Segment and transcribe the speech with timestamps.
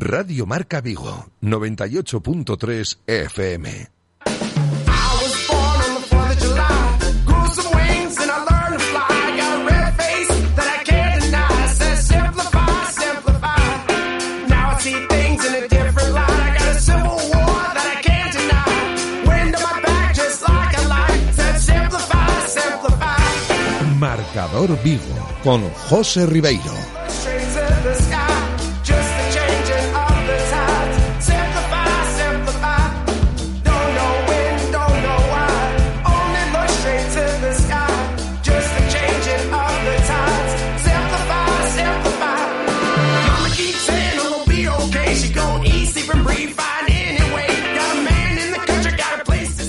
[0.00, 3.90] Radio Marca Vigo, 98.3 FM.
[24.00, 25.02] Marcador Vigo
[25.44, 27.03] con José Ribeiro.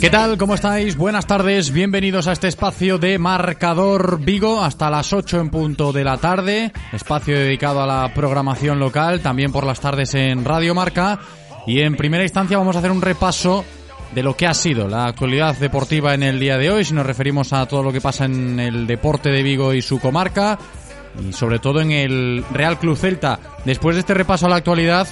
[0.06, 0.38] ¿Qué tal?
[0.38, 0.96] ¿Cómo estáis?
[0.98, 6.04] Buenas tardes, bienvenidos a este espacio de Marcador Vigo hasta las 8 en punto de
[6.04, 11.18] la tarde, espacio dedicado a la programación local, también por las tardes en Radio Marca
[11.66, 13.66] y en primera instancia vamos a hacer un repaso
[14.14, 17.08] de lo que ha sido la actualidad deportiva en el día de hoy, si nos
[17.08, 20.60] referimos a todo lo que pasa en el deporte de Vigo y su comarca
[21.20, 23.40] y sobre todo en el Real Club Celta.
[23.66, 25.08] Después de este repaso a la actualidad,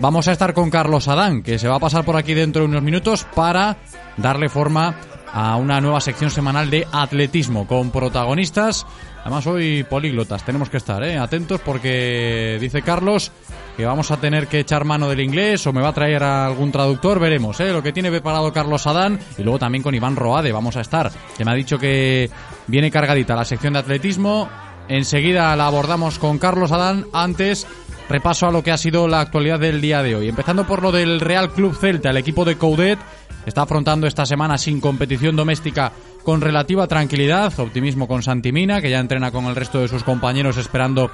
[0.00, 2.68] vamos a estar con Carlos Adán, que se va a pasar por aquí dentro de
[2.68, 3.76] unos minutos para
[4.16, 4.96] darle forma
[5.32, 8.86] a una nueva sección semanal de atletismo con protagonistas.
[9.20, 11.18] Además hoy políglotas, tenemos que estar ¿eh?
[11.18, 13.30] atentos porque dice Carlos
[13.76, 16.72] que vamos a tener que echar mano del inglés o me va a traer algún
[16.72, 17.72] traductor, veremos ¿eh?
[17.72, 21.10] lo que tiene preparado Carlos Adán y luego también con Iván Roade vamos a estar,
[21.36, 22.30] que me ha dicho que
[22.66, 24.48] viene cargadita la sección de atletismo.
[24.88, 27.04] Enseguida la abordamos con Carlos Adán.
[27.12, 27.66] Antes
[28.08, 30.28] repaso a lo que ha sido la actualidad del día de hoy.
[30.28, 32.98] Empezando por lo del Real Club Celta, el equipo de Coudet
[33.46, 35.92] está afrontando esta semana sin competición doméstica
[36.22, 40.56] con relativa tranquilidad, optimismo con Santimina, que ya entrena con el resto de sus compañeros
[40.56, 41.10] esperando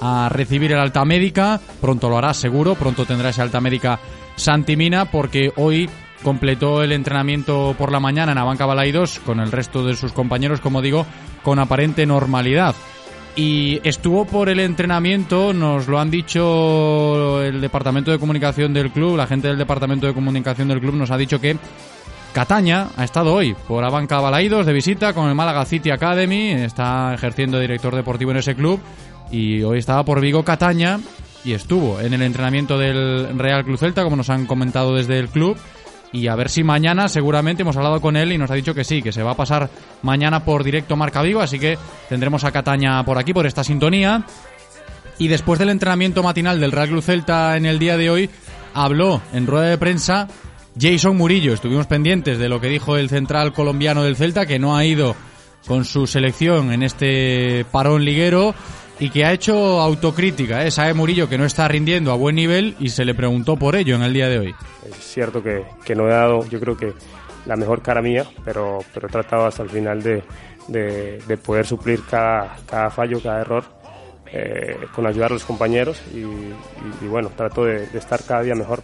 [0.00, 4.00] a recibir el alta médica, pronto lo hará seguro, pronto tendrá esa alta médica
[4.36, 5.88] Santimina porque hoy
[6.22, 10.60] completó el entrenamiento por la mañana en Abanca Balaidos con el resto de sus compañeros,
[10.60, 11.06] como digo,
[11.42, 12.74] con aparente normalidad
[13.36, 19.16] y estuvo por el entrenamiento, nos lo han dicho el departamento de comunicación del club,
[19.16, 21.56] la gente del departamento de comunicación del club nos ha dicho que
[22.32, 27.14] Cataña ha estado hoy por Abanca Balaidos de visita con el Málaga City Academy, está
[27.14, 28.80] ejerciendo director deportivo en ese club
[29.30, 31.00] y hoy estaba por Vigo Cataña
[31.44, 35.28] y estuvo en el entrenamiento del Real Club Celta, como nos han comentado desde el
[35.28, 35.56] club
[36.14, 38.84] y a ver si mañana seguramente hemos hablado con él y nos ha dicho que
[38.84, 39.68] sí, que se va a pasar
[40.02, 41.76] mañana por directo Marca Vigo, así que
[42.08, 44.24] tendremos a Cataña por aquí, por esta sintonía.
[45.18, 48.30] Y después del entrenamiento matinal del Real Club Celta en el día de hoy,
[48.74, 50.28] habló en rueda de prensa
[50.80, 51.52] Jason Murillo.
[51.52, 55.16] Estuvimos pendientes de lo que dijo el central colombiano del Celta, que no ha ido
[55.66, 58.54] con su selección en este parón liguero
[58.98, 60.64] y que ha hecho autocrítica.
[60.64, 60.70] ¿eh?
[60.70, 63.96] Sabe Murillo que no está rindiendo a buen nivel y se le preguntó por ello
[63.96, 64.54] en el día de hoy.
[64.88, 66.92] Es cierto que, no he dado, yo creo que
[67.46, 70.22] la mejor cara mía, pero, pero he tratado hasta el final de,
[70.68, 73.64] de, poder suplir cada, fallo, cada error,
[74.32, 78.82] eh, con ayudar a los compañeros y, bueno, trato de estar cada día mejor.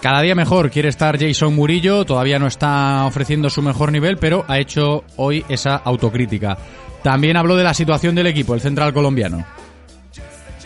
[0.00, 4.46] Cada día mejor quiere estar Jason Murillo, todavía no está ofreciendo su mejor nivel, pero
[4.48, 6.56] ha hecho hoy esa autocrítica.
[7.02, 9.44] También habló de la situación del equipo, el central colombiano.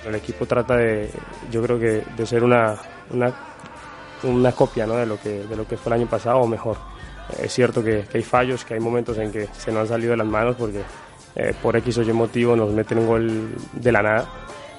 [0.07, 1.11] El equipo trata de,
[1.51, 2.77] yo creo que de ser una,
[4.23, 4.95] una, copia ¿no?
[4.95, 6.77] de, lo que, de lo que fue el año pasado o mejor.
[7.43, 10.19] Es cierto que, hay fallos, que hay momentos en que se nos han salido de
[10.19, 10.83] las manos porque
[11.35, 14.29] eh, por X o Y motivo nos meten un gol de la nada.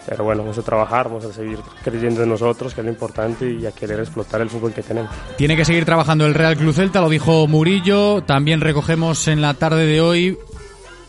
[0.07, 3.51] Pero bueno, vamos a trabajar, vamos a seguir creyendo en nosotros, que es lo importante,
[3.51, 5.12] y a querer explotar el fútbol que tenemos.
[5.38, 8.21] Tiene que seguir trabajando el Real Club Celta, lo dijo Murillo.
[8.24, 10.38] También recogemos en la tarde de hoy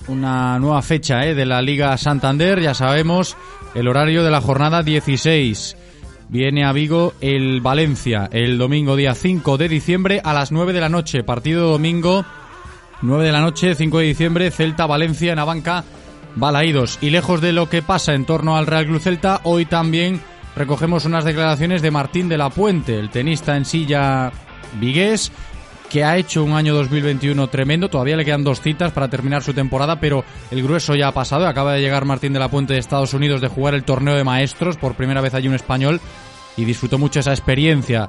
[0.08, 1.34] una nueva fecha ¿eh?
[1.34, 3.36] de la Liga Santander, ya sabemos,
[3.74, 5.76] el horario de la jornada 16.
[6.28, 10.80] Viene a Vigo el Valencia el domingo día 5 de diciembre a las 9 de
[10.80, 11.22] la noche.
[11.22, 12.24] Partido domingo
[13.02, 15.84] 9 de la noche, 5 de diciembre, Celta Valencia en Abanca
[16.36, 16.98] Balaídos.
[17.00, 20.20] Y lejos de lo que pasa en torno al Real Club Celta, hoy también
[20.54, 24.30] recogemos unas declaraciones de Martín de la Puente, el tenista en silla
[24.78, 25.32] vigués,
[25.90, 27.88] que ha hecho un año 2021 tremendo.
[27.88, 31.46] Todavía le quedan dos citas para terminar su temporada, pero el grueso ya ha pasado.
[31.46, 34.24] Acaba de llegar Martín de la Puente de Estados Unidos de jugar el torneo de
[34.24, 36.00] maestros, por primera vez allí un español.
[36.58, 38.08] y disfrutó mucho esa experiencia.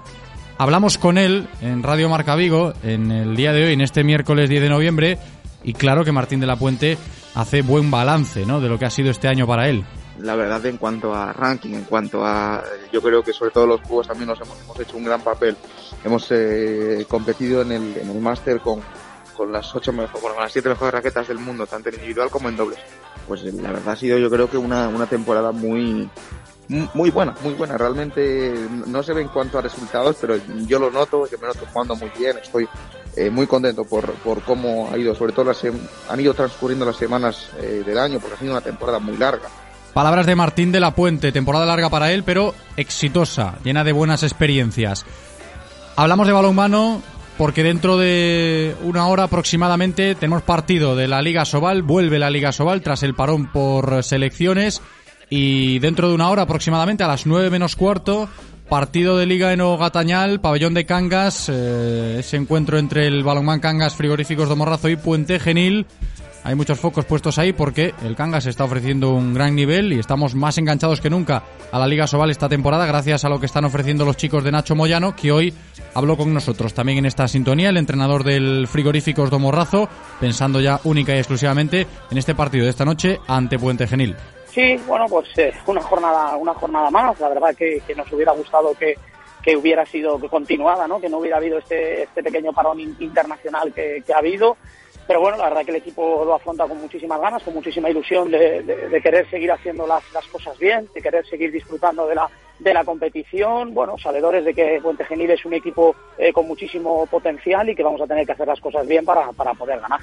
[0.58, 4.50] Hablamos con él en Radio Marca Vigo en el día de hoy, en este miércoles
[4.50, 5.18] 10 de noviembre,
[5.66, 6.98] y claro que Martín de la Puente
[7.38, 8.60] hace buen balance ¿no?
[8.60, 9.86] de lo que ha sido este año para él.
[10.20, 12.64] La verdad, en cuanto a ranking, en cuanto a.
[12.92, 15.56] Yo creo que sobre todo los juegos también nos hemos, hecho un gran papel.
[16.04, 18.82] Hemos eh, competido en el, en el máster con,
[19.36, 22.50] con las ocho mejores, con las siete mejores raquetas del mundo, tanto en individual como
[22.50, 22.80] en dobles.
[23.28, 26.10] Pues la verdad ha sido, yo creo que una, una temporada muy,
[26.70, 27.78] muy buena, muy buena.
[27.78, 28.54] Realmente
[28.86, 30.36] no se ve en cuanto a resultados, pero
[30.66, 32.38] yo lo noto, que me noto jugando muy bien.
[32.42, 32.68] Estoy
[33.16, 35.62] eh, muy contento por, por cómo ha ido, sobre todo las,
[36.10, 39.48] han ido transcurriendo las semanas eh, del año, porque ha sido una temporada muy larga.
[39.94, 44.24] Palabras de Martín de la Puente, temporada larga para él, pero exitosa, llena de buenas
[44.24, 45.06] experiencias.
[45.96, 47.02] Hablamos de balonmano
[47.38, 52.52] porque dentro de una hora aproximadamente tenemos partido de la Liga Sobal, vuelve la Liga
[52.52, 54.82] Sobal tras el parón por selecciones
[55.30, 58.30] y dentro de una hora aproximadamente a las 9 menos cuarto
[58.68, 63.96] partido de liga en Ogatañal, pabellón de Cangas, eh, ese encuentro entre el Balonmán Cangas
[63.96, 65.86] Frigoríficos de Morrazo y Puente Genil.
[66.44, 70.36] Hay muchos focos puestos ahí porque el Cangas está ofreciendo un gran nivel y estamos
[70.36, 73.66] más enganchados que nunca a la Liga Sobal esta temporada gracias a lo que están
[73.66, 75.54] ofreciendo los chicos de Nacho Moyano, que hoy
[75.94, 79.90] habló con nosotros también en esta sintonía, el entrenador del Frigoríficos de Morrazo,
[80.20, 84.16] pensando ya única y exclusivamente en este partido de esta noche ante Puente Genil.
[84.58, 87.20] Sí, bueno, pues eh, una jornada una jornada más.
[87.20, 88.96] La verdad que, nos hubiera gustado que,
[89.44, 91.00] que hubiera sido continuada, ¿no?
[91.00, 94.58] Que no hubiera habido este, este pequeño parón internacional que, ha habido.
[95.06, 98.32] Pero bueno, la verdad que el equipo lo afronta con muchísimas ganas, con muchísima ilusión
[98.32, 102.28] de, querer seguir haciendo las, las, cosas bien, de querer seguir disfrutando de la,
[102.58, 103.76] de la competición.
[103.76, 107.84] Bueno, sabedores de que Puente Genil es un equipo eh, con muchísimo potencial y que
[107.84, 110.00] vamos a tener que hacer las cosas bien para, para poder ganar.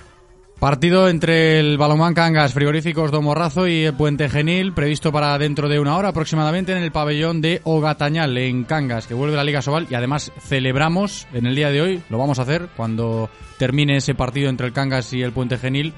[0.65, 5.79] Partido entre el Balomán Cangas Frigoríficos Domorrazo y el Puente Genil, previsto para dentro de
[5.79, 9.87] una hora aproximadamente en el pabellón de Ogatañal, en Cangas, que vuelve la Liga Sobal
[9.91, 13.29] y además celebramos en el día de hoy, lo vamos a hacer cuando
[13.59, 15.93] termine ese partido entre el Cangas y el Puente Genil,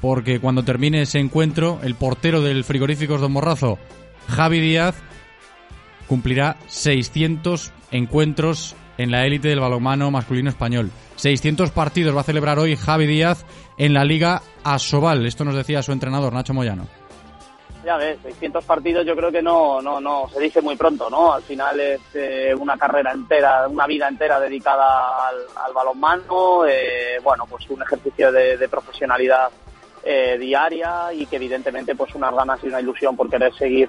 [0.00, 3.78] porque cuando termine ese encuentro, el portero del Frigoríficos Domorrazo,
[4.26, 4.96] Javi Díaz,
[6.08, 10.90] cumplirá 600 encuentros en la élite del balonmano masculino español.
[11.18, 13.44] 600 partidos va a celebrar hoy Javi Díaz
[13.76, 15.26] en la Liga Asobal.
[15.26, 16.86] Esto nos decía su entrenador, Nacho Moyano.
[17.84, 21.32] Ya ves, 600 partidos yo creo que no, no, no se dice muy pronto, ¿no?
[21.32, 27.46] Al final es eh, una carrera entera, una vida entera dedicada al, balonmano, eh, bueno,
[27.48, 29.48] pues un ejercicio de, profesionalidad
[30.04, 33.88] eh, diaria y que evidentemente pues unas ganas y una ilusión por querer seguir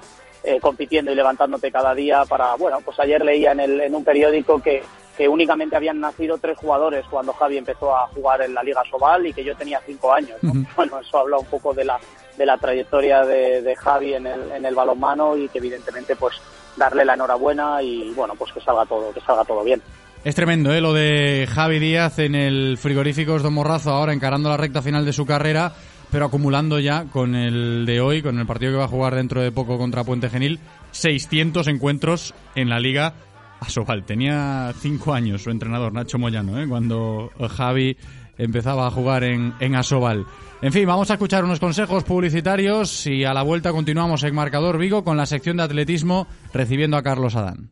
[0.62, 4.62] compitiendo y levantándote cada día para, bueno, pues ayer leía en, el, en un periódico
[4.62, 4.82] que
[5.20, 9.26] que únicamente habían nacido tres jugadores cuando Javi empezó a jugar en la Liga Sobal
[9.26, 10.38] y que yo tenía cinco años.
[10.74, 12.00] Bueno, eso habla un poco de la,
[12.38, 16.36] de la trayectoria de, Javi en el, en el balonmano y que evidentemente pues
[16.74, 19.82] darle la enhorabuena y bueno, pues que salga todo, que salga todo bien.
[20.24, 20.80] Es tremendo, ¿eh?
[20.80, 25.12] Lo de Javi Díaz en el Frigoríficos Don Morrazo, ahora encarando la recta final de
[25.12, 25.74] su carrera,
[26.10, 29.42] pero acumulando ya con el de hoy, con el partido que va a jugar dentro
[29.42, 30.60] de poco contra Puente Genil,
[30.92, 33.12] 600 encuentros en la Liga
[33.60, 34.04] Asobal.
[34.04, 36.66] Tenía cinco años su entrenador, Nacho Moyano, ¿eh?
[36.68, 37.96] cuando Javi
[38.38, 40.26] empezaba a jugar en, en Asobal.
[40.62, 44.76] En fin, vamos a escuchar unos consejos publicitarios y a la vuelta continuamos en Marcador
[44.78, 47.70] Vigo con la sección de atletismo recibiendo a Carlos Adán.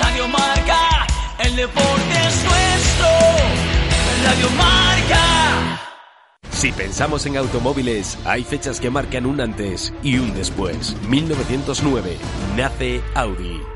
[0.00, 1.06] Radio Marca,
[1.44, 3.08] el deporte es nuestro.
[4.24, 5.80] Radio Marca.
[6.50, 10.96] Si pensamos en automóviles, hay fechas que marcan un antes y un después.
[11.08, 12.16] 1909
[12.56, 13.71] nace Audi.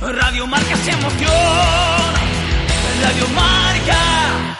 [0.00, 2.14] Radio Marca se emociona.
[3.02, 4.58] Radio Marca.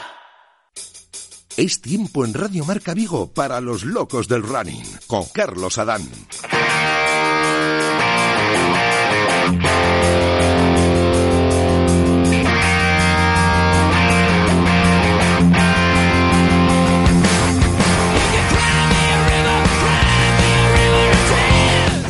[1.56, 6.02] Es tiempo en Radio Marca Vigo para los locos del running con Carlos Adán.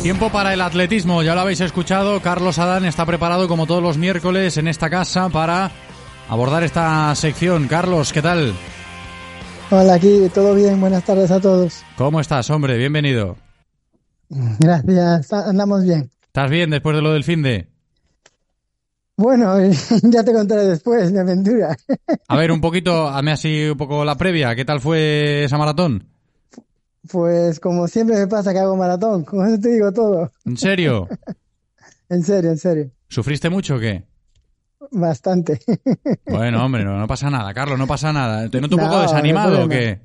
[0.01, 3.97] Tiempo para el atletismo, ya lo habéis escuchado, Carlos Adán está preparado como todos los
[3.97, 5.71] miércoles en esta casa para
[6.29, 7.67] abordar esta sección.
[7.67, 8.53] Carlos, ¿qué tal?
[9.69, 11.83] Hola, aquí todo bien, buenas tardes a todos.
[11.97, 12.77] ¿Cómo estás, hombre?
[12.77, 13.35] Bienvenido.
[14.29, 16.09] Gracias, andamos bien.
[16.27, 17.67] ¿Estás bien después de lo del fin de?
[19.17, 19.55] Bueno,
[20.03, 21.75] ya te contaré después, mi aventura.
[22.27, 24.55] A ver, un poquito, hazme así un poco la previa.
[24.55, 26.07] ¿Qué tal fue esa maratón?
[27.11, 30.31] Pues como siempre me pasa que hago maratón, con eso te digo todo.
[30.45, 31.07] ¿En serio?
[32.09, 32.91] en serio, en serio.
[33.07, 34.03] ¿Sufriste mucho o qué?
[34.91, 35.59] Bastante.
[36.25, 38.47] Bueno, hombre, no, no pasa nada, Carlos, no pasa nada.
[38.49, 39.99] ¿Te noto un poco desanimado o qué?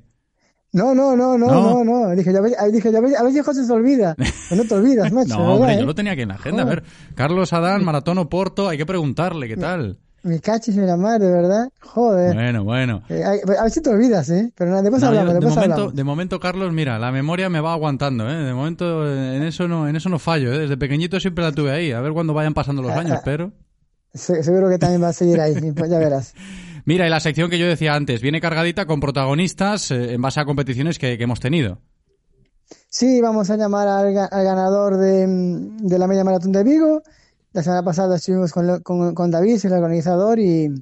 [0.71, 2.15] No, no, no, no, no, no.
[2.15, 4.15] Dije, ya ves, dije, ya ves, a si José se olvida.
[4.49, 5.37] Que no te olvidas, macho.
[5.37, 5.87] no, hombre, ¿verdad, yo eh?
[5.87, 6.63] lo tenía aquí en la agenda.
[6.63, 6.83] A ver,
[7.13, 9.99] Carlos Adán, Maratón Oporto, hay que preguntarle, ¿qué tal?
[10.23, 11.69] Me cachis en la madre, ¿verdad?
[11.81, 12.33] Joder.
[12.33, 13.03] Bueno, bueno.
[13.09, 14.51] Eh, a ver si te olvidas, ¿eh?
[14.55, 15.95] Pero nada, después No, yo- hablamos, de, después momento, hablamos.
[15.95, 18.35] de momento, Carlos, mira, la memoria me va aguantando, ¿eh?
[18.43, 20.59] De momento, eh, en eso no, en eso no fallo, ¿eh?
[20.59, 21.91] Desde pequeñito siempre la tuve ahí.
[21.91, 23.21] A ver cuándo vayan pasando los Ah, años, ah.
[23.25, 23.51] pero...
[24.13, 26.33] Se- seguro que también va a seguir ahí, pues ya verás.
[26.85, 30.39] Mira, y la sección que yo decía antes, viene cargadita con protagonistas eh, en base
[30.39, 31.79] a competiciones que, que hemos tenido.
[32.89, 37.01] Sí, vamos a llamar al, al ganador de, de la media maratón de Vigo.
[37.53, 40.73] La semana pasada estuvimos con, con, con David, el organizador, y,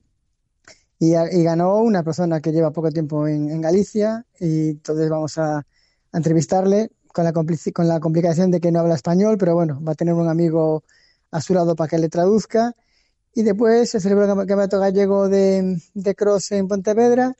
[0.99, 4.25] y, y ganó una persona que lleva poco tiempo en, en Galicia.
[4.39, 5.65] Y entonces vamos a, a
[6.13, 9.95] entrevistarle con la, con la complicación de que no habla español, pero bueno, va a
[9.95, 10.83] tener un amigo
[11.29, 12.73] a su lado para que le traduzca.
[13.33, 17.35] Y después se celebró el campeonato gallego de, de cross en Pontevedra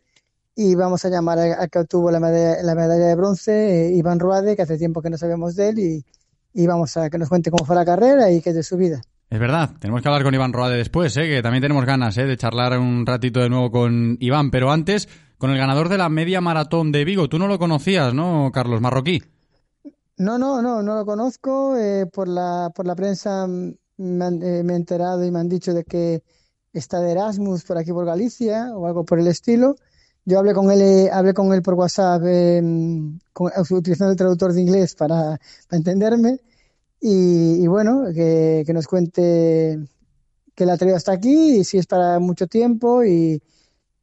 [0.56, 4.20] y vamos a llamar al que obtuvo la medalla, la medalla de bronce, eh, Iván
[4.20, 6.06] Ruade, que hace tiempo que no sabemos de él, y,
[6.54, 8.76] y vamos a que nos cuente cómo fue la carrera y qué es de su
[8.76, 9.02] vida.
[9.32, 11.26] Es verdad, tenemos que hablar con Iván Roade después, ¿eh?
[11.28, 12.26] que también tenemos ganas ¿eh?
[12.26, 15.08] de charlar un ratito de nuevo con Iván, pero antes,
[15.38, 17.30] con el ganador de la media maratón de Vigo.
[17.30, 19.24] Tú no lo conocías, ¿no, Carlos Marroquí?
[20.18, 21.78] No, no, no, no lo conozco.
[21.78, 25.74] eh, por la, por la prensa me, han- eh, he enterado y me han dicho
[25.74, 26.24] de que
[26.74, 29.76] está de Erasmus por aquí por Galicia o algo por el estilo.
[30.26, 32.62] Yo hablé con él, hablé con él por WhatsApp eh,
[33.32, 35.40] con- utilizando el traductor de inglés para
[35.72, 36.38] entenderme.
[37.02, 39.80] Y, y bueno, que, que nos cuente
[40.56, 43.42] que la ha traído hasta aquí y si es para mucho tiempo y,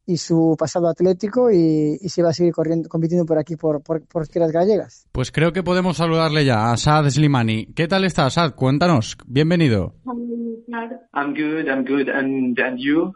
[0.05, 3.81] y su pasado atlético y, y si va a seguir corriendo, compitiendo por aquí por,
[3.81, 5.05] por, por tierras gallegas.
[5.11, 7.67] Pues creo que podemos saludarle ya a Sad Slimani.
[7.67, 8.55] ¿Qué tal estás, Sad?
[8.55, 9.15] Cuéntanos.
[9.27, 9.93] Bienvenido.
[11.13, 12.09] I'm good, I'm good.
[12.09, 13.13] And, and you?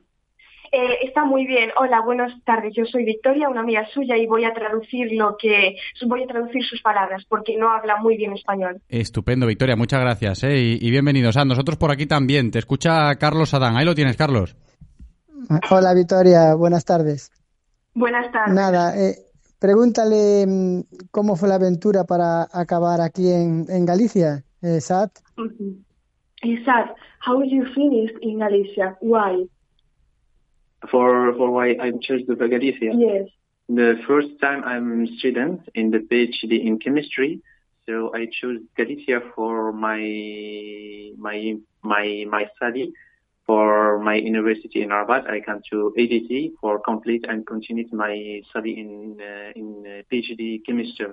[0.76, 1.70] Eh, está muy bien.
[1.80, 2.74] Hola, buenas tardes.
[2.76, 5.76] Yo soy Victoria, una amiga suya, y voy a traducir lo que
[6.08, 8.82] voy a traducir sus palabras porque no habla muy bien español.
[8.90, 9.76] Estupendo, Victoria.
[9.76, 10.44] Muchas gracias.
[10.44, 10.58] ¿eh?
[10.58, 11.46] Y, y bienvenido, Sad.
[11.46, 12.50] Nosotros por aquí también.
[12.50, 13.78] Te escucha Carlos Adán.
[13.78, 14.58] Ahí lo tienes, Carlos.
[15.70, 17.32] Hola Victoria, buenas tardes.
[17.94, 18.54] Buenas tardes.
[18.54, 19.16] Nada, eh,
[19.60, 20.80] pregúntale mm,
[21.12, 25.12] cómo fue la aventura para acabar aquí en, en Galicia, eh, Sat.
[25.38, 25.84] Mhm.
[26.66, 26.90] Sad,
[27.26, 28.98] how you finished in Galicia?
[29.02, 29.50] Why?
[30.92, 32.92] For for why I chose the Galicia?
[32.96, 33.30] Yes.
[33.70, 37.42] The first time I'm student in the PhD in chemistry,
[37.88, 40.02] so I chose Galicia for my
[41.18, 42.94] my my my study.
[43.46, 48.80] For my university in Rabat, I come to ADT for complete and continue my study
[48.80, 51.12] in uh, in uh, PhD chemistry.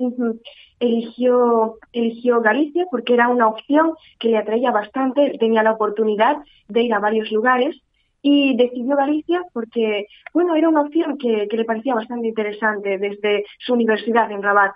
[0.00, 0.40] Ujú.
[0.80, 6.38] Eligió, eligió Galicia porque era una opción que le atraía bastante, tenía la oportunidad
[6.68, 7.76] de ir a varios lugares
[8.22, 13.44] y decidió Galicia porque, bueno, era una opción que, que le parecía bastante interesante desde
[13.58, 14.72] su universidad en Rabat.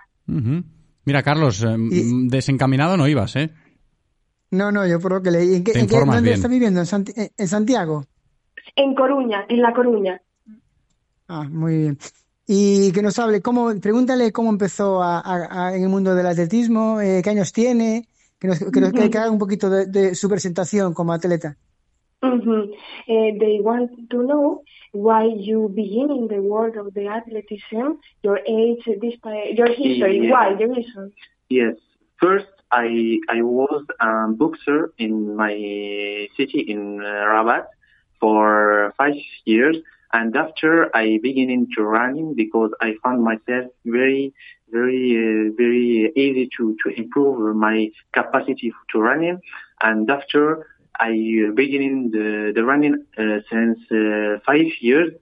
[1.05, 3.51] Mira, Carlos, eh, mm, desencaminado no ibas, ¿eh?
[4.51, 5.55] No, no, yo por lo que leí.
[5.55, 6.35] ¿En qué, Te en qué- informas ¿Dónde bien.
[6.37, 6.79] está viviendo?
[6.79, 8.05] ¿En, Santi- en- Santiago?
[8.75, 10.21] En Coruña, en La Coruña.
[11.27, 11.97] Ah, muy bien.
[12.47, 16.27] Y que nos hable, cómo, pregúntale cómo empezó a- a- a- en el mundo del
[16.27, 18.07] atletismo, eh, qué años tiene,
[18.39, 21.57] que, nos, que, nos- que- que haga un poquito de, de su presentación como atleta.
[22.23, 22.71] Mhm.
[23.07, 27.87] Uh, they want to know why you begin in the world of the athleticism,
[28.23, 29.15] your age, this,
[29.59, 30.31] your history, Yeah.
[30.31, 31.11] why, the reason.
[31.49, 31.75] Yes.
[32.19, 35.55] First, I I was a boxer in my
[36.37, 37.65] city in uh, Rabat
[38.19, 39.77] for five years,
[40.13, 44.33] and after I began into running because I found myself very,
[44.71, 47.77] very, uh, very easy to to improve my
[48.13, 49.37] capacity to running,
[49.81, 50.65] and after
[50.99, 51.11] I
[51.47, 55.13] uh, beginning the the running uh, since uh, five years.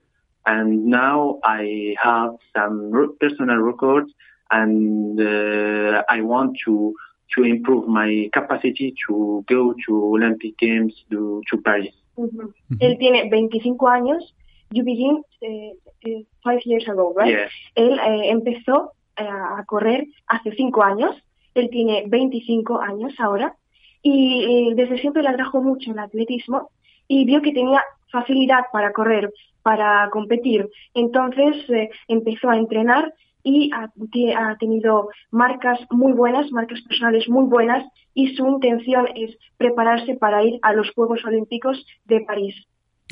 [0.46, 4.12] and now I have some personal records,
[4.50, 6.94] and uh, I want to
[7.36, 11.94] to improve my capacity to go to Olympic Games to, to Paris.
[12.16, 12.52] Ujú.
[12.78, 14.34] Él tiene 25 años.
[14.70, 17.28] You begin eh, eh, five years ago, right?
[17.28, 17.50] Yes.
[17.74, 21.16] Él eh, empezó a correr hace cinco años.
[21.54, 23.56] Él tiene 25 años ahora
[24.04, 26.70] y desde siempre le atrajo mucho el atletismo
[27.08, 27.82] y vio que tenía
[28.12, 29.32] facilidad para correr,
[29.62, 30.68] para competir.
[30.92, 37.84] Entonces eh, empezó a entrenar y ha tenido marcas muy buenas, marcas personales muy buenas
[38.14, 42.54] y su intención es prepararse para ir a los Juegos Olímpicos de París.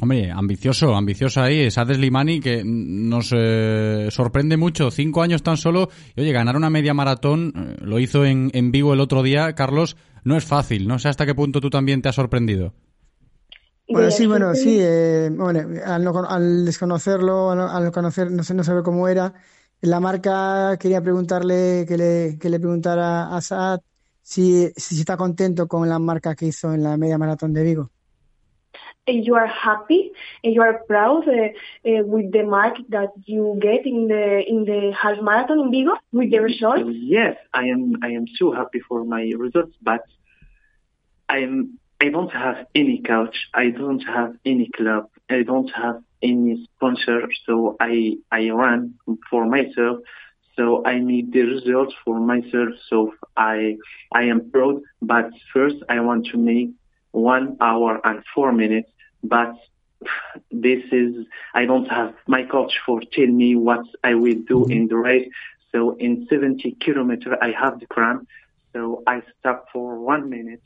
[0.02, 5.90] Hombre, ambicioso, ambicioso ahí, Sades Limani, que nos eh, sorprende mucho, cinco años tan solo,
[6.16, 9.52] y oye, ganar una media maratón, eh, lo hizo en, en Vigo el otro día,
[9.52, 12.74] Carlos, no es fácil, no sé hasta qué punto tú también te has sorprendido.
[13.88, 14.76] Bueno, sí, bueno, sí.
[14.80, 18.64] eh, bueno, al, no con- al desconocerlo, al, no- al no conocer, no sé, no
[18.64, 19.32] saber cómo era,
[19.82, 23.78] la marca quería preguntarle, que le, que le preguntara a Saad
[24.20, 27.90] si, si está contento con la marca que hizo en la media maratón de Vigo.
[29.06, 30.12] And you are happy
[30.44, 34.64] and you are proud uh, uh, with the mark that you get in the in
[34.64, 36.86] the half marathon in Vigo with the result.
[36.86, 37.96] Yes, I am.
[38.02, 40.02] I am so happy for my results, but
[41.28, 41.78] I am.
[42.00, 43.36] I don't have any coach.
[43.54, 45.08] I don't have any club.
[45.28, 47.28] I don't have any sponsor.
[47.46, 48.94] So I I run
[49.30, 49.98] for myself.
[50.56, 52.70] So I need the results for myself.
[52.88, 53.76] So I
[54.12, 54.82] I am proud.
[55.00, 56.70] But first, I want to make
[57.12, 58.90] one hour and four minutes.
[59.22, 59.54] But
[60.50, 64.72] this is I don't have my coach for tell me what I will do mm-hmm.
[64.72, 65.28] in the race.
[65.70, 68.28] So in 70 kilometer, I have the cramp.
[68.72, 70.62] So I stop for one minute,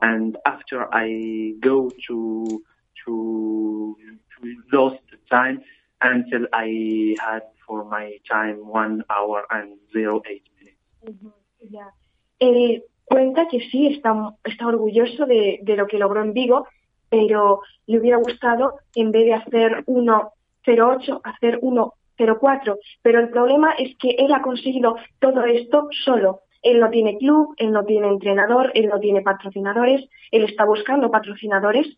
[0.00, 2.62] and after I go to
[3.04, 3.96] to
[4.36, 5.60] to lose the time
[6.00, 10.80] until I had for my time one hour and zero eight minutes.
[11.06, 11.74] Mm-hmm.
[11.74, 11.92] Ya.
[12.40, 14.14] Él eh, cuenta que sí, está,
[14.44, 16.66] está orgulloso de, de lo que logró en Vigo,
[17.08, 22.78] pero le hubiera gustado, en vez de hacer 1.08, hacer 1.04.
[23.02, 26.42] Pero el problema es que él ha conseguido todo esto solo.
[26.62, 31.10] Él no tiene club, él no tiene entrenador, él no tiene patrocinadores, él está buscando
[31.10, 31.88] patrocinadores.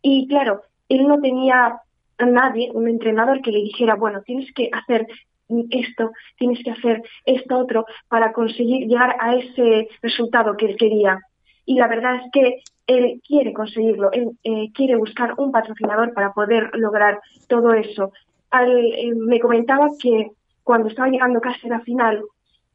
[0.00, 1.80] Y claro, él no tenía
[2.18, 5.06] a nadie, un entrenador que le dijera, bueno, tienes que hacer
[5.70, 11.20] esto, tienes que hacer esto otro para conseguir llegar a ese resultado que él quería.
[11.64, 16.32] Y la verdad es que él quiere conseguirlo, él eh, quiere buscar un patrocinador para
[16.32, 18.12] poder lograr todo eso.
[18.52, 22.22] Eh, me comentaba que cuando estaba llegando casi a la final,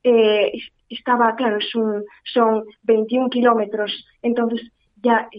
[0.04, 0.52] eh,
[0.90, 1.60] estaba, claro,
[2.24, 4.72] son 21 kilómetros, entonces
[5.04, 5.30] ya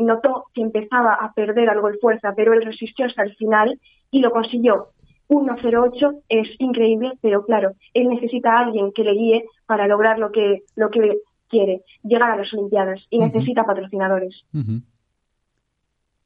[0.00, 4.20] notó que empezaba a perder algo de fuerza, pero él resistió hasta el final y
[4.20, 4.88] lo consiguió.
[5.28, 10.30] 1.08 es increíble, pero claro, él necesita a alguien que le guíe para lograr lo
[10.30, 14.44] que, lo que quiere, llegar a las Olimpiadas, y necesita patrocinadores.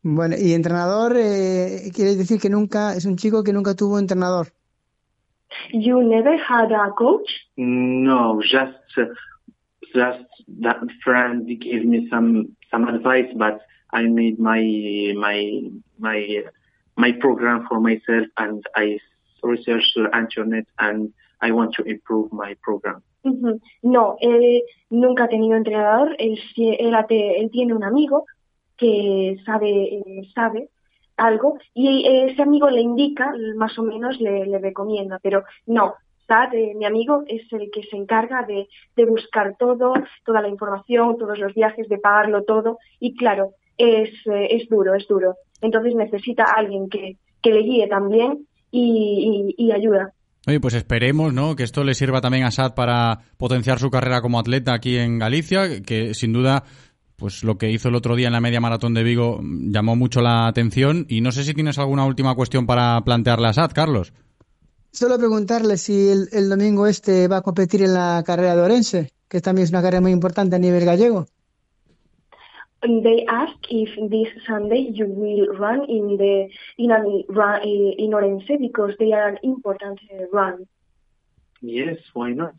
[0.02, 4.48] Bueno, y entrenador, eh, quiere decir que nunca, es un chico que nunca tuvo entrenador.
[5.72, 7.28] You never had a coach?
[7.56, 8.78] No, just
[9.94, 10.24] just
[10.60, 13.60] that friend gave me some some advice, but
[13.92, 14.62] I made my
[15.16, 16.44] my my
[17.00, 18.98] my program for myself, and I
[19.42, 23.02] researched the internet, and I want to improve my program.
[23.24, 23.60] Ujú.
[23.82, 28.24] No, él nunca ha tenido entrenador, él, él, él tiene un amigo
[28.76, 30.70] que sabe, eh, sabe
[31.18, 35.94] algo y ese amigo le indica, más o menos le, recomienda, pero no,
[36.26, 39.92] Sad, eh, mi amigo, es el que se encarga de, de buscar todo,
[40.24, 44.94] toda la información, todos los viajes, de pagarlo todo y claro, es, eh, es duro,
[44.94, 45.35] es duro.
[45.61, 50.12] Entonces necesita a alguien que, que le guíe también y, y- y ayuda.
[50.46, 51.54] Oye, pues esperemos, ¿no?
[51.54, 55.18] Que esto le sirva también a Sad para potenciar su carrera como atleta aquí en
[55.18, 56.64] Galicia, que sin duda,
[57.16, 59.96] pues lo que hizo el otro día en la media maratón de Vigo mm, llamó
[59.96, 61.04] mucho la atención.
[61.11, 64.14] Y no sé si tienes alguna última cuestión para plantearle a Sad, Carlos.
[64.92, 69.12] Solo preguntarle si el, el domingo este va a competir en la carrera de Orense,
[69.28, 71.26] que también es una carrera muy importante a nivel gallego.
[72.82, 77.94] And they ask if this Sunday you will run in the in an run eh,
[77.98, 80.66] in Orense because they are an important eh, run.
[81.60, 82.54] Yes, why not?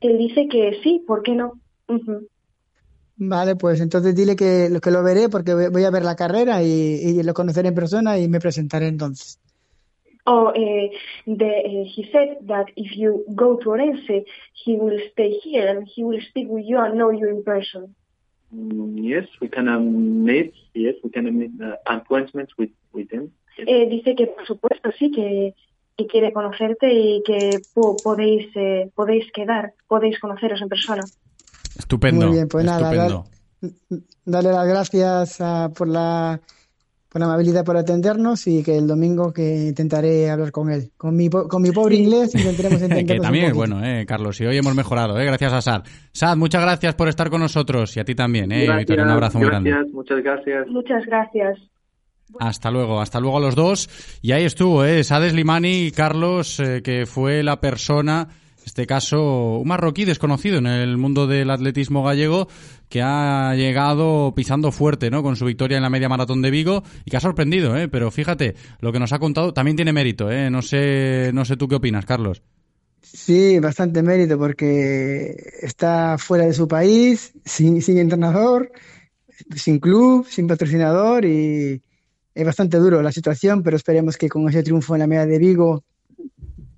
[0.00, 1.60] Él dice que sí, ¿por qué no?
[1.88, 2.26] Ujú.
[3.16, 6.16] Vale, pues entonces dile que lo que lo veré porque voy voy a ver la
[6.16, 9.38] carrera y, y lo conoceré en persona y me presentaré entonces.
[10.24, 10.90] Oh, eh,
[11.26, 15.86] the, eh, he said that if you go to Orense, he will stay here and
[15.86, 17.94] he will speak with you and know you in person.
[18.52, 20.52] Mm, yes, we can um, meet.
[20.74, 23.30] Yes, we can make uh, appointments with with them.
[23.58, 25.54] eh, dice que por supuesto sí que,
[25.96, 31.04] que quiere conocerte y que po- podéis eh, podéis quedar, podéis conoceros en persona.
[31.78, 32.26] Estupendo.
[32.26, 33.24] Muy bien, pues nada, estupendo.
[34.24, 36.40] Darle las gracias ah, por la
[37.12, 40.90] por la amabilidad por atendernos y que el domingo que intentaré hablar con él.
[40.96, 44.40] Con mi, con mi pobre inglés intentaremos que entendernos también un es bueno, eh, Carlos.
[44.40, 45.82] Y hoy hemos mejorado, eh, gracias a Sad.
[46.12, 49.38] Sad, muchas gracias por estar con nosotros y a ti también, eh, Victoria, un abrazo
[49.38, 49.70] muy grande.
[49.70, 50.66] gracias, muchas gracias.
[50.68, 51.58] Muchas gracias.
[52.38, 54.18] Hasta luego, hasta luego a los dos.
[54.22, 55.04] Y ahí estuvo, ¿eh?
[55.04, 58.28] Sades Limani, Carlos, eh, que fue la persona,
[58.64, 62.48] este caso, un marroquí desconocido en el mundo del atletismo gallego,
[62.88, 65.22] que ha llegado pisando fuerte, ¿no?
[65.22, 67.88] Con su victoria en la media maratón de Vigo y que ha sorprendido, ¿eh?
[67.88, 70.50] Pero fíjate, lo que nos ha contado también tiene mérito, ¿eh?
[70.50, 72.42] No sé, no sé tú qué opinas, Carlos.
[73.02, 78.70] Sí, bastante mérito porque está fuera de su país, sin, sin entrenador,
[79.54, 81.82] sin club, sin patrocinador y
[82.34, 85.38] es bastante duro la situación, pero esperemos que con ese triunfo en la media de
[85.38, 85.84] Vigo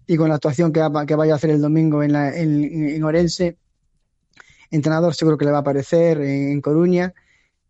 [0.07, 2.65] y con la actuación que, va- que vaya a hacer el domingo en, la, en,
[2.65, 3.57] en Orense,
[4.71, 7.15] entrenador seguro que le va a aparecer en, en Coruña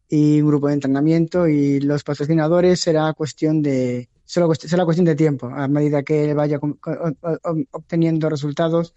[0.08, 5.48] y un grupo de entrenamiento y los patrocinadores será cuestión de será cuestión de tiempo
[5.48, 6.58] a medida que él vaya
[7.72, 8.94] obteniendo resultados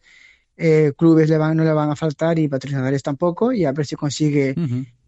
[0.57, 3.85] eh, clubes le van, no le van a faltar y patrocinadores tampoco y a ver
[3.85, 4.55] si consigue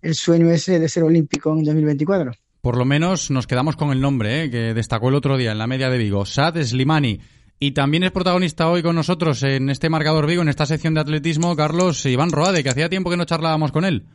[0.02, 4.02] el sueño ese de ser olímpico en 2024 Por lo menos nos quedamos con el
[4.02, 4.52] nombre, ¿eh?
[4.52, 7.20] que destacó el otro día en la media de Vigo, Sad Slimani.
[7.62, 11.02] Y también es protagonista hoy con nosotros en este marcador Vigo, en esta sección de
[11.02, 14.06] atletismo, Carlos Iván Roade, que hacía tiempo que no charlábamos con él.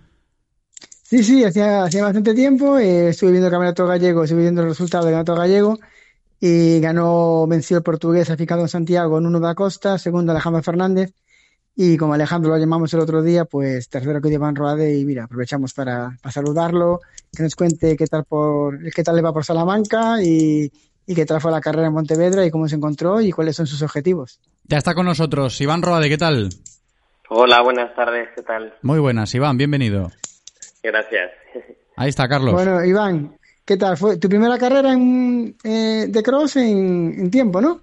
[1.03, 2.79] Sí, sí, hacía, hacía bastante tiempo.
[2.79, 5.79] eh, estuve viendo el campeonato gallego, estuve viendo el resultado del campeonato gallego
[6.41, 11.13] y ganó, venció el portugués aficado en Santiago, Nuno da Costa, segundo Alejandro Fernández.
[11.77, 15.25] Y como Alejandro lo llamamos el otro día, pues tercero que Iván Roade y mira,
[15.25, 17.01] aprovechamos para, para saludarlo,
[17.37, 20.73] que nos cuente qué tal por, qué tal le va por Salamanca y,
[21.07, 23.67] y qué tal fue la carrera en Montevedra y cómo se encontró y cuáles son
[23.67, 24.41] sus objetivos.
[24.65, 26.49] Ya está con nosotros Iván Roade, ¿qué tal?
[27.29, 28.75] Hola, buenas tardes, ¿qué tal?
[28.83, 30.11] Muy buenas, Iván, bienvenido.
[30.83, 31.31] Gracias.
[31.97, 32.53] Ahí está, Carlos.
[32.53, 33.97] Bueno, Iván, ¿qué tal?
[33.97, 37.81] Fue tu primera carrera en, eh, de cross en, en tiempo, ¿no?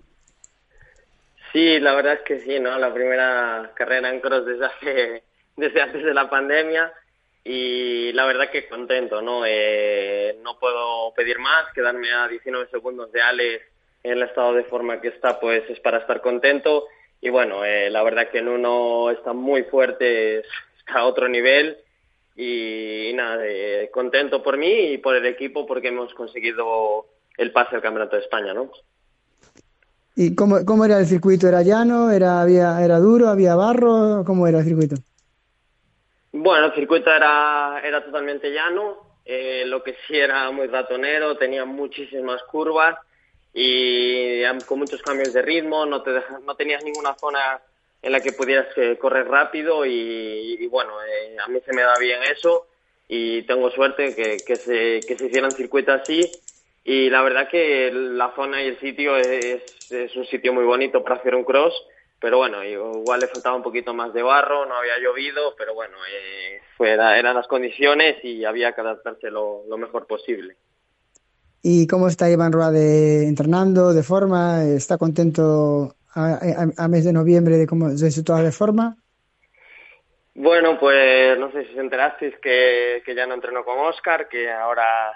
[1.52, 2.78] Sí, la verdad es que sí, ¿no?
[2.78, 5.24] La primera carrera en cross desde hace,
[5.58, 6.92] desde antes de la pandemia
[7.44, 9.44] y la verdad que contento, ¿no?
[9.46, 13.64] Eh, no puedo pedir más, quedarme a 19 segundos de Alex
[14.04, 16.86] en el estado de forma que está, pues es para estar contento
[17.20, 20.40] y bueno, eh, la verdad que en uno está muy fuerte,
[20.80, 21.78] está a otro nivel
[22.36, 27.06] y, nada, eh, contento por mí y por el equipo porque hemos conseguido
[27.38, 28.72] el pase al Campeonato de España, ¿no?
[30.16, 31.48] ¿Y cómo, cómo era el circuito?
[31.48, 32.12] ¿Era llano?
[32.12, 33.30] ¿Era, había, ¿Era duro?
[33.30, 34.24] ¿Había barro?
[34.26, 34.96] ¿Cómo era el circuito?
[36.34, 41.66] Bueno, el circuito era, era totalmente llano, eh, lo que sí era muy ratonero, tenía
[41.66, 42.98] muchísimas curvas
[43.54, 46.12] y con muchos cambios de ritmo, no, te
[46.46, 47.62] no tenías ninguna zona
[48.02, 51.82] en la que pudieras eh, correr rápido y, y bueno, eh, a mí se me
[51.82, 52.68] da bien eso
[53.08, 56.32] y tengo suerte que, que, se, que se hicieran circuitos así
[56.84, 61.04] y la verdad que la zona y el sitio es, es un sitio muy bonito
[61.04, 61.74] para hacer un cross,
[62.22, 65.98] pero bueno, igual le faltaba un poquito más de barro, no había llovido, pero bueno,
[66.10, 70.56] eh, fuera, eran las condiciones y había que adaptarse lo, lo mejor posible.
[71.64, 74.64] ¿Y cómo está Iván Roade entrenando, de forma?
[74.64, 78.98] ¿Está contento a, a- a mes de noviembre de, cómo, de su estado de forma?
[80.34, 84.50] Bueno, pues no sé si os enterasteis que, que ya no entreno con Oscar, que
[84.50, 85.12] ahora,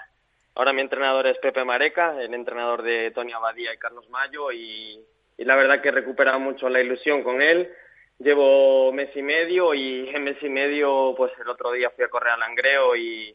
[0.54, 5.00] ahora mi entrenador es Pepe Mareca, el entrenador de Tony Abadía y Carlos Mayo, y,
[5.38, 7.70] y la verdad que he recuperado mucho la ilusión con él.
[8.18, 12.08] Llevo mes y medio y en mes y medio, pues el otro día fui a
[12.08, 13.34] correr al Langreo y,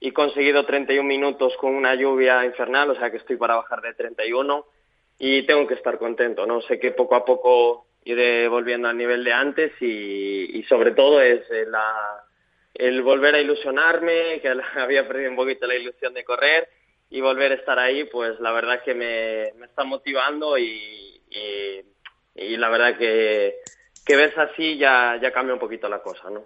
[0.00, 3.94] y conseguido 31 minutos con una lluvia infernal, o sea que estoy para bajar de
[3.94, 4.66] 31
[5.18, 6.60] y tengo que estar contento, ¿no?
[6.62, 11.40] Sé que poco a poco iré volviendo al nivel de antes y, sobre todo es
[11.50, 12.24] eh, la,
[12.74, 16.68] el volver a ilusionarme, que había perdido un poquito la ilusión de correr
[17.08, 21.80] y volver a estar ahí, pues la verdad que me está motivando y, y,
[22.34, 23.56] y la verdad que,
[24.04, 26.42] que ves así ya, ya cambia un poquito la cosa, ¿no?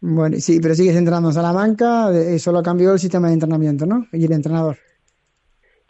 [0.00, 4.06] Bueno, sí, pero sigues entrenando en Salamanca, eh, solo cambió el sistema de entrenamiento, ¿no?
[4.12, 4.76] Y el entrenador.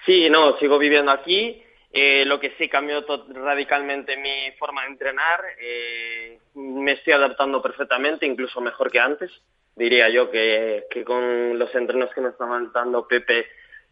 [0.04, 1.62] Sí, no, sigo viviendo aquí.
[1.92, 5.40] Eh, lo que sí cambió radicalmente mi forma de entrenar.
[5.60, 9.30] eh, me estoy adaptando perfectamente, incluso mejor que antes.
[9.74, 13.46] Diría yo que, que con los entrenos que me estaban dando Pepe,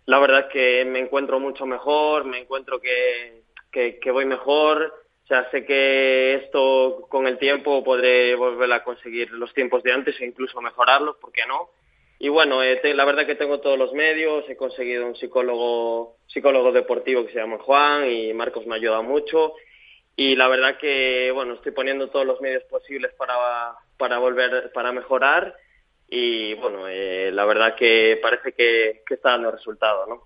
[0.07, 3.42] la verdad es que me encuentro mucho mejor, me encuentro que,
[3.74, 4.94] que, que voy mejor.
[5.24, 9.92] O sea, sé que esto con el tiempo podré volver a conseguir los tiempos de
[9.92, 11.70] antes e incluso mejorarlos, ¿por qué no?
[12.20, 16.16] y bueno, eh, te- la verdad que tengo todos los medios, he conseguido un psicólogo,
[16.28, 19.54] psicólogo deportivo que se llama Juan y Marcos me ayuda mucho
[20.16, 23.34] y la verdad que bueno, estoy poniendo todos los medios posibles para,
[23.98, 25.54] para volver, para mejorar
[26.08, 30.22] y bueno, eh, la verdad que parece que, que está dando resultado, ¿no?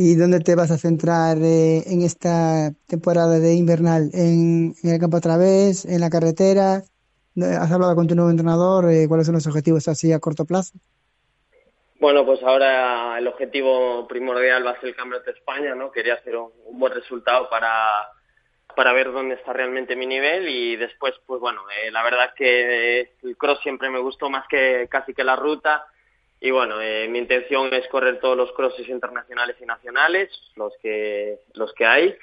[0.00, 4.10] ¿Y dónde te vas a centrar eh, en esta temporada de invernal?
[4.14, 5.84] ¿En, el campo otra vez?
[5.86, 6.82] ¿En la carretera?
[7.36, 8.88] ¿Has hablado con tu nuevo entrenador?
[8.92, 10.78] Eh, ¿Cuáles son los objetivos así a corto plazo?
[11.98, 15.90] Bueno, pues ahora el objetivo primordial va a ser el Campeonato de España, ¿no?
[15.90, 17.72] Quería hacer un, buen resultado para,
[18.76, 23.00] para ver dónde está realmente mi nivel y después, pues bueno, eh, la verdad que
[23.00, 25.88] eh, el cross siempre me gustó más que casi que la ruta
[26.40, 31.40] y bueno, eh, mi intención es correr todos los crosses internacionales y nacionales, los que,
[31.54, 32.16] los que hay.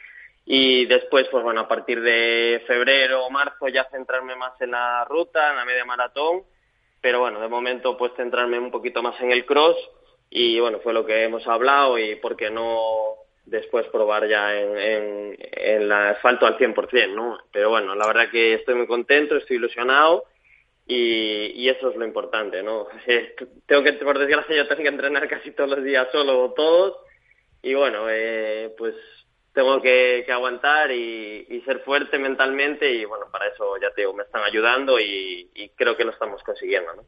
[0.45, 5.03] Y después, pues bueno, a partir de febrero o marzo ya centrarme más en la
[5.05, 6.43] ruta, en la media maratón.
[7.01, 9.75] Pero bueno, de momento pues centrarme un poquito más en el cross.
[10.29, 14.77] Y bueno, fue lo que hemos hablado y por qué no después probar ya en,
[14.77, 17.37] en, en el asfalto al 100%, ¿no?
[17.51, 20.23] Pero bueno, la verdad que estoy muy contento, estoy ilusionado
[20.87, 22.87] y, y eso es lo importante, ¿no?
[23.65, 26.97] tengo que, por desgracia, yo tengo que entrenar casi todos los días solo o todos
[27.61, 28.93] y bueno, eh, pues
[29.53, 34.01] tengo que, que aguantar y, y, ser fuerte mentalmente y bueno, para eso ya te
[34.01, 37.03] digo, me están ayudando y, y creo que lo estamos consiguiendo, ¿no?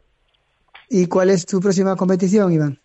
[0.89, 2.79] ¿Y cuál es tu próxima competición, Iván?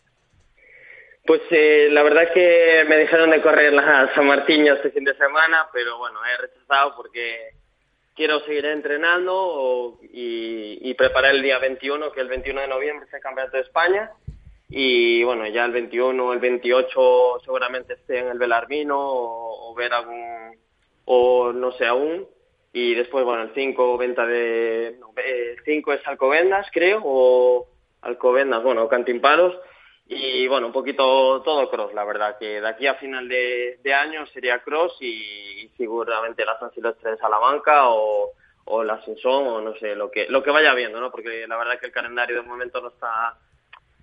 [1.25, 5.17] Pues eh, la verdad que me dijeron de correr la San Martín este fin de
[5.17, 7.51] semana, pero bueno, he rechazado porque
[8.15, 13.15] quiero seguir entrenando o, y, preparar el día 21, que el 21 de noviembre es
[13.15, 14.11] el Campeonato de España.
[14.69, 20.57] Y bueno, ya el 21, el 28 seguramente esté en el Belarmino o, ver algún,
[21.05, 22.27] o no sé aún.
[22.73, 27.67] Y después, bueno, el 5 venta de, no, eh, 5 es Alcobendas, creo, o
[28.03, 29.55] Alcobendas, bueno, o Cantimparos.
[30.15, 34.27] Y bueno, un poquito todo cross, la verdad, que de aquí a final de, año
[34.27, 38.33] sería cross y, y seguramente la San Silvestre de Salamanca o,
[38.65, 41.11] o la Simpson o no sé, lo que, lo que vaya viendo, ¿no?
[41.11, 43.37] Porque la verdad que el calendario de momento no está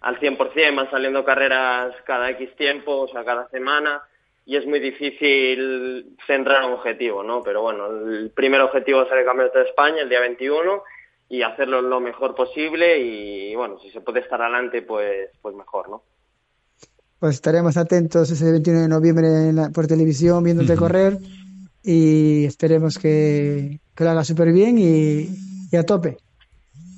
[0.02, 4.02] al 100%, van saliendo carreras cada X tiempo, o sea, cada semana,
[4.46, 7.44] y es muy difícil centrar un objetivo, ¿no?
[7.44, 10.84] Pero bueno, el primer objetivo es el Campeonato de España, el día 21,
[11.30, 15.90] y hacerlo lo mejor posible, y bueno, si se puede estar adelante, pues, pues mejor,
[15.90, 16.04] ¿no?
[17.20, 20.80] Pues estaremos atentos ese 21 de noviembre en la, por televisión viéndote uh -huh.
[20.80, 21.18] correr,
[21.84, 25.28] y esperemos que, que lo haga súper bien y,
[25.72, 26.18] y, a tope.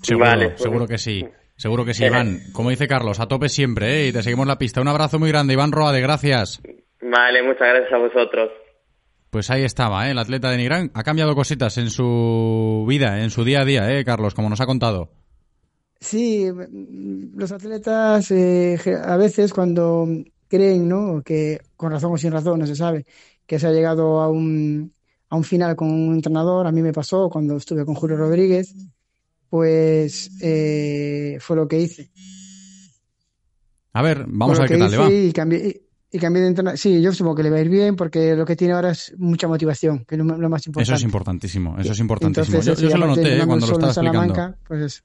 [0.02, 1.26] Seguro, vale, pues, seguro que sí.
[1.58, 2.39] Seguro que sí, Iván.
[2.54, 4.08] Como dice Carlos, a tope siempre, ¿eh?
[4.08, 4.82] Y te seguimos la pista.
[4.82, 6.62] Un abrazo muy grande, Iván Roade, gracias.
[7.02, 8.50] Vale, muchas gracias a vosotros.
[9.32, 10.12] Pues ahí estaba, ¿eh?
[10.12, 13.91] El atleta de Nigrán ha cambiado cositas en su vida, en su día a día,
[13.91, 14.36] ¿eh, Carlos?
[14.36, 15.10] Como nos ha contado.
[16.00, 16.46] Sí,
[17.34, 20.08] los atletas eh, a veces cuando
[20.48, 21.24] creen, ¿no?
[21.24, 23.06] Que con razón o sin razón, no se sabe,
[23.48, 24.94] que se ha llegado a un,
[25.30, 26.67] a un final con un entrenador.
[26.67, 28.76] A mí me pasó cuando estuve con Julio Rodríguez
[29.52, 32.10] pues eh, fue lo que hice.
[33.91, 35.12] A ver, vamos a ver qué tal le va.
[35.12, 36.78] Y cambié, y cambié de entrenador.
[36.78, 39.13] Sí, yo supongo que le va a ir bien porque lo que tiene ahora es
[39.17, 40.84] mucha motivación, que es lo, lo más importante.
[40.84, 42.58] Eso es importantísimo, eso es importantísimo.
[42.58, 44.56] Entonces, yo, yo se lo noté eh, cuando lo estaba explicando.
[44.67, 45.02] Pues eso.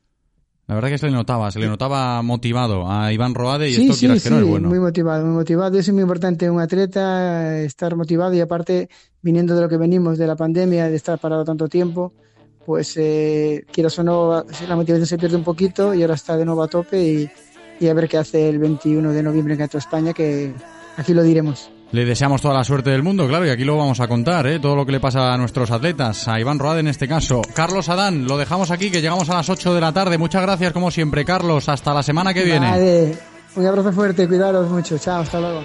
[0.67, 3.83] La verdad que se le notaba, se le notaba motivado a Iván Roade y sí,
[3.83, 4.69] esto sí, quieras sí, que no es bueno.
[4.69, 5.79] muy motivado, muy motivado.
[5.79, 8.89] Eso es muy importante, un atleta, estar motivado y aparte,
[9.23, 12.13] viniendo de lo que venimos, de la pandemia, de estar parado tanto tiempo,
[12.65, 16.45] pues eh, quieras o no, la motivación se pierde un poquito y ahora está de
[16.45, 17.31] nuevo a tope y,
[17.79, 20.53] y a ver qué hace el 21 de noviembre en Gato España, que
[20.97, 21.71] aquí lo diremos.
[21.93, 24.59] Le deseamos toda la suerte del mundo, claro, y aquí lo vamos a contar, ¿eh?
[24.59, 27.43] todo lo que le pasa a nuestros atletas, a Iván Roade en este caso.
[27.55, 30.19] Carlos Adán, lo dejamos aquí, que llegamos a las 8 de la tarde.
[30.19, 31.69] Muchas gracias, como siempre, Carlos.
[31.69, 33.17] Hasta la semana que viene.
[33.55, 34.99] Un abrazo fuerte, cuidaros mucho.
[34.99, 35.63] Chao, hasta luego.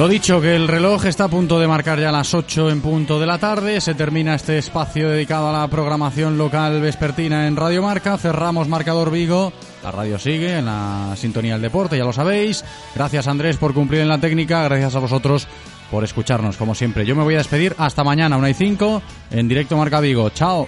[0.00, 3.20] Lo dicho, que el reloj está a punto de marcar ya las 8 en punto
[3.20, 3.82] de la tarde.
[3.82, 8.16] Se termina este espacio dedicado a la programación local vespertina en Radio Marca.
[8.16, 9.52] Cerramos Marcador Vigo.
[9.82, 12.64] La radio sigue en la sintonía del deporte, ya lo sabéis.
[12.94, 14.64] Gracias Andrés por cumplir en la técnica.
[14.64, 15.46] Gracias a vosotros
[15.90, 17.04] por escucharnos, como siempre.
[17.04, 20.30] Yo me voy a despedir hasta mañana, 1 y 5, en directo Marca Vigo.
[20.30, 20.66] Chao.